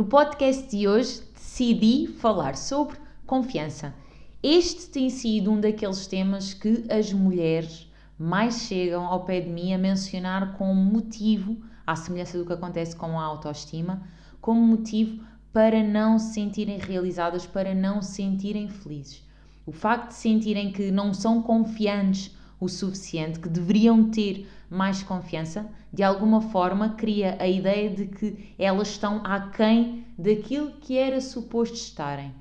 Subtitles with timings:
[0.00, 2.96] No podcast de hoje decidi falar sobre
[3.26, 3.94] confiança.
[4.42, 7.86] Este tem sido um daqueles temas que as mulheres
[8.18, 12.96] mais chegam ao pé de mim a mencionar como motivo, à semelhança do que acontece
[12.96, 14.02] com a autoestima,
[14.40, 19.22] como motivo para não se sentirem realizadas, para não se sentirem felizes.
[19.66, 25.66] O facto de sentirem que não são confiantes o suficiente, que deveriam ter mais confiança,
[25.92, 31.74] de alguma forma cria a ideia de que elas estão aquém daquilo que era suposto
[31.74, 32.32] estarem.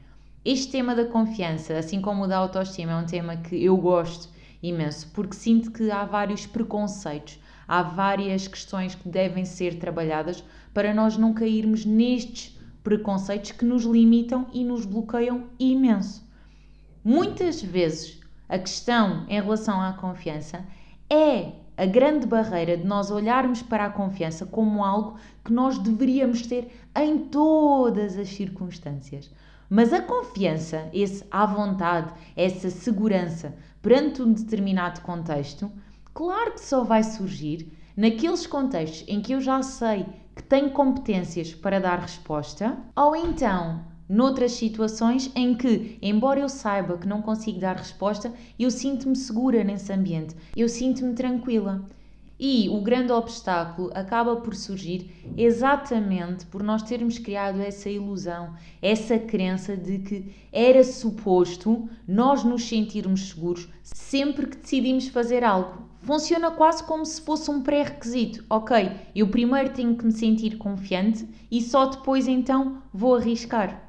[0.43, 4.30] Este tema da confiança, assim como o da autoestima, é um tema que eu gosto
[4.61, 10.43] imenso, porque sinto que há vários preconceitos, há várias questões que devem ser trabalhadas
[10.73, 16.27] para nós não cairmos nestes preconceitos que nos limitam e nos bloqueiam imenso.
[17.03, 18.18] Muitas vezes
[18.50, 20.66] a questão em relação à confiança
[21.08, 26.45] é a grande barreira de nós olharmos para a confiança como algo que nós deveríamos
[26.45, 29.31] ter em todas as circunstâncias.
[29.70, 35.72] Mas a confiança, esse à vontade, essa segurança perante um determinado contexto,
[36.14, 40.05] claro que só vai surgir naqueles contextos em que eu já sei
[40.36, 46.97] que tenho competências para dar resposta, ou então noutras situações em que, embora eu saiba
[46.97, 51.88] que não consigo dar resposta, eu sinto-me segura nesse ambiente, eu sinto-me tranquila.
[52.41, 59.19] E o grande obstáculo acaba por surgir exatamente por nós termos criado essa ilusão, essa
[59.19, 65.89] crença de que era suposto nós nos sentirmos seguros sempre que decidimos fazer algo.
[65.99, 68.45] Funciona quase como se fosse um pré-requisito.
[68.49, 73.89] Ok, eu primeiro tenho que me sentir confiante e só depois então vou arriscar.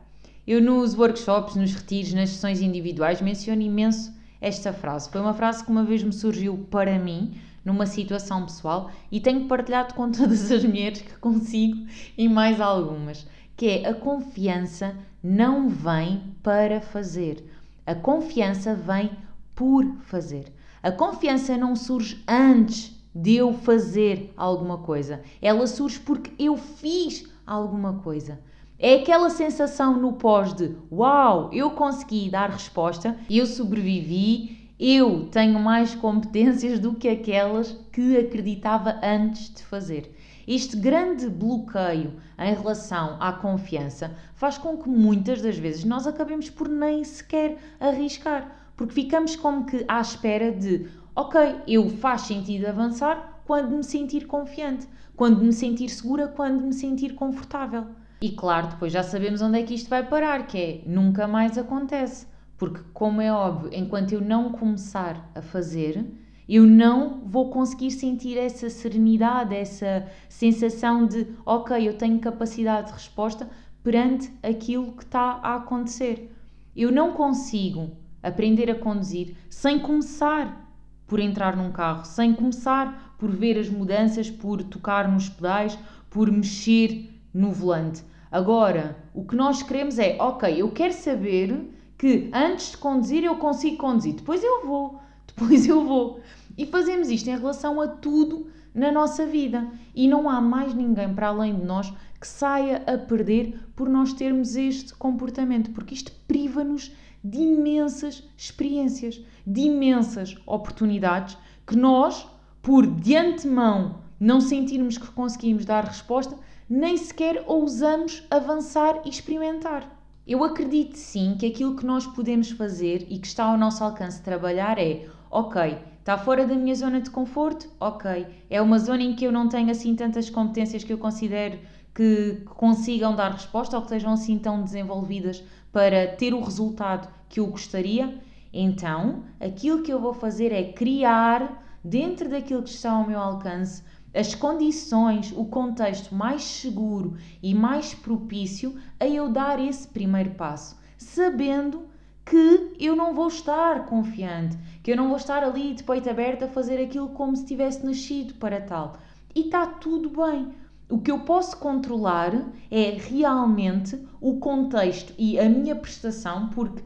[0.52, 5.08] Eu nos workshops, nos retiros, nas sessões individuais menciono imenso esta frase.
[5.08, 9.46] Foi uma frase que uma vez me surgiu para mim, numa situação pessoal, e tenho
[9.46, 11.86] partilhado com todas as mulheres que consigo
[12.18, 17.48] e mais algumas, que é a confiança não vem para fazer.
[17.86, 19.08] A confiança vem
[19.54, 20.52] por fazer.
[20.82, 25.22] A confiança não surge antes de eu fazer alguma coisa.
[25.40, 28.40] Ela surge porque eu fiz alguma coisa.
[28.82, 35.60] É aquela sensação no pós de uau, eu consegui dar resposta, eu sobrevivi, eu tenho
[35.60, 40.16] mais competências do que aquelas que acreditava antes de fazer.
[40.48, 46.48] Este grande bloqueio em relação à confiança faz com que muitas das vezes nós acabemos
[46.48, 52.64] por nem sequer arriscar, porque ficamos como que à espera de, ok, eu faz sentido
[52.64, 57.84] avançar quando me sentir confiante, quando me sentir segura, quando me sentir confortável.
[58.20, 61.56] E claro, depois já sabemos onde é que isto vai parar, que é nunca mais
[61.56, 62.26] acontece.
[62.58, 66.04] Porque, como é óbvio, enquanto eu não começar a fazer,
[66.46, 72.92] eu não vou conseguir sentir essa serenidade, essa sensação de, ok, eu tenho capacidade de
[72.92, 73.48] resposta
[73.82, 76.30] perante aquilo que está a acontecer.
[76.76, 77.92] Eu não consigo
[78.22, 80.70] aprender a conduzir sem começar
[81.06, 85.78] por entrar num carro, sem começar por ver as mudanças, por tocar nos pedais,
[86.10, 88.02] por mexer no volante.
[88.30, 93.36] Agora, o que nós queremos é, ok, eu quero saber que antes de conduzir eu
[93.36, 96.20] consigo conduzir, depois eu vou, depois eu vou.
[96.56, 99.68] E fazemos isto em relação a tudo na nossa vida.
[99.94, 104.12] E não há mais ninguém para além de nós que saia a perder por nós
[104.12, 106.92] termos este comportamento, porque isto priva-nos
[107.24, 111.36] de imensas experiências, de imensas oportunidades
[111.66, 112.26] que nós,
[112.60, 116.36] por de antemão, não sentirmos que conseguimos dar resposta,
[116.70, 119.90] nem sequer ousamos avançar e experimentar.
[120.24, 124.22] Eu acredito sim que aquilo que nós podemos fazer e que está ao nosso alcance
[124.22, 127.68] trabalhar é: ok, está fora da minha zona de conforto?
[127.80, 131.58] Ok, é uma zona em que eu não tenho assim tantas competências que eu considero
[131.92, 137.40] que consigam dar resposta ou que estejam assim tão desenvolvidas para ter o resultado que
[137.40, 138.16] eu gostaria.
[138.52, 143.82] Então, aquilo que eu vou fazer é criar, dentro daquilo que está ao meu alcance,
[144.12, 150.76] as condições, o contexto mais seguro e mais propício a eu dar esse primeiro passo,
[150.98, 151.88] sabendo
[152.24, 156.44] que eu não vou estar confiante, que eu não vou estar ali de peito aberto
[156.44, 158.96] a fazer aquilo como se tivesse nascido para tal.
[159.34, 160.52] E está tudo bem.
[160.88, 162.32] O que eu posso controlar
[162.70, 166.82] é realmente o contexto e a minha prestação, porque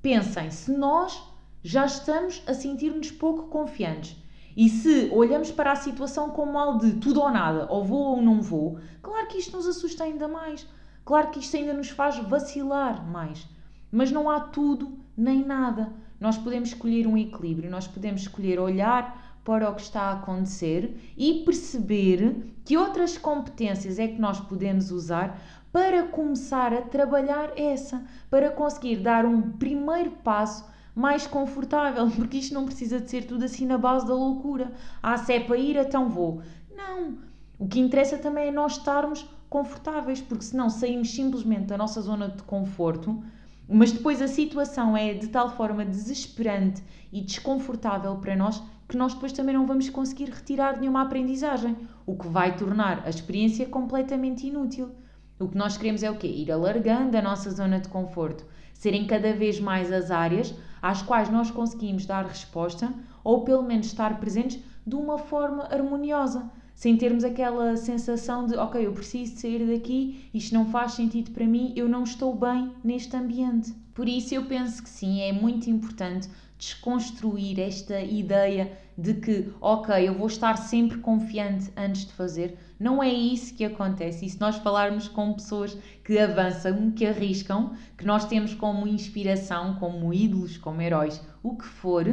[0.00, 1.22] pensem, se nós
[1.62, 4.16] já estamos a sentir-nos pouco confiantes
[4.56, 8.22] e se olhamos para a situação como algo de tudo ou nada, ou vou ou
[8.22, 10.66] não vou, claro que isto nos assusta ainda mais.
[11.04, 13.46] Claro que isto ainda nos faz vacilar mais.
[13.92, 15.92] Mas não há tudo nem nada.
[16.18, 21.14] Nós podemos escolher um equilíbrio, nós podemos escolher olhar para o que está a acontecer
[21.18, 25.38] e perceber que outras competências é que nós podemos usar
[25.70, 32.54] para começar a trabalhar essa, para conseguir dar um primeiro passo mais confortável, porque isto
[32.54, 34.72] não precisa de ser tudo assim na base da loucura.
[35.02, 36.42] Ah, se é para ir, então vou.
[36.74, 37.18] Não.
[37.58, 42.28] O que interessa também é nós estarmos confortáveis, porque senão saímos simplesmente da nossa zona
[42.28, 43.22] de conforto,
[43.68, 46.82] mas depois a situação é de tal forma desesperante
[47.12, 52.16] e desconfortável para nós que nós depois também não vamos conseguir retirar nenhuma aprendizagem, o
[52.16, 54.90] que vai tornar a experiência completamente inútil.
[55.38, 56.26] O que nós queremos é o quê?
[56.26, 60.54] Ir alargando a nossa zona de conforto, serem cada vez mais as áreas
[60.84, 62.92] às quais nós conseguimos dar resposta
[63.24, 68.86] ou pelo menos estar presentes de uma forma harmoniosa, sem termos aquela sensação de ok,
[68.86, 73.16] eu preciso sair daqui, isto não faz sentido para mim, eu não estou bem neste
[73.16, 73.74] ambiente.
[73.94, 80.08] Por isso eu penso que sim, é muito importante desconstruir esta ideia de que, ok,
[80.08, 82.58] eu vou estar sempre confiante antes de fazer.
[82.78, 84.26] Não é isso que acontece.
[84.26, 89.76] E se nós falarmos com pessoas que avançam, que arriscam, que nós temos como inspiração,
[89.76, 92.04] como ídolos, como heróis, o que for,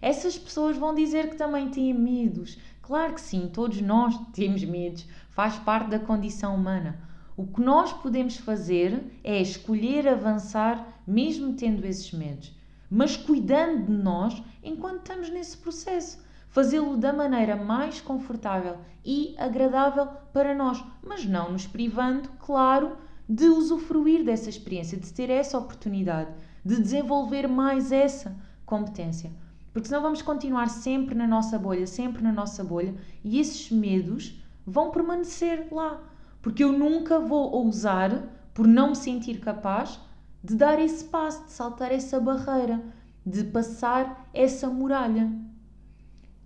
[0.00, 2.58] essas pessoas vão dizer que também têm medos.
[2.82, 7.09] Claro que sim, todos nós temos medos, faz parte da condição humana.
[7.40, 12.60] O que nós podemos fazer é escolher avançar mesmo tendo esses medos
[12.90, 16.18] mas cuidando de nós enquanto estamos nesse processo.
[16.48, 22.96] Fazê-lo da maneira mais confortável e agradável para nós, mas não nos privando, claro,
[23.28, 26.34] de usufruir dessa experiência, de ter essa oportunidade,
[26.64, 28.36] de desenvolver mais essa
[28.66, 29.30] competência.
[29.72, 34.42] Porque senão vamos continuar sempre na nossa bolha, sempre na nossa bolha, e esses medos
[34.66, 36.02] vão permanecer lá.
[36.42, 38.22] Porque eu nunca vou ousar,
[38.54, 40.00] por não me sentir capaz,
[40.42, 42.82] de dar esse passo, de saltar essa barreira,
[43.24, 45.30] de passar essa muralha.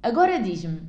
[0.03, 0.83] Agora diz-me,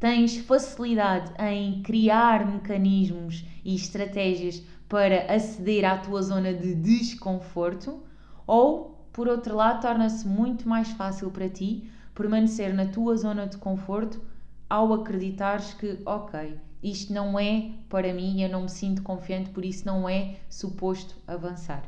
[0.00, 8.02] tens facilidade em criar mecanismos e estratégias para aceder à tua zona de desconforto?
[8.46, 13.58] Ou, por outro lado, torna-se muito mais fácil para ti permanecer na tua zona de
[13.58, 14.20] conforto
[14.68, 19.64] ao acreditares que, ok, isto não é para mim, eu não me sinto confiante, por
[19.64, 21.84] isso não é suposto avançar.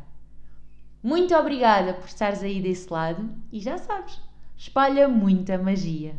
[1.03, 4.21] Muito obrigada por estares aí desse lado e já sabes,
[4.57, 6.15] espalha muita magia.